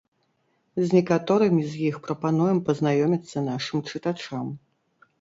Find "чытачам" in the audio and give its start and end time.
3.89-4.55